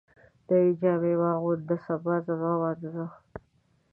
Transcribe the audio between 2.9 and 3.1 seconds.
دی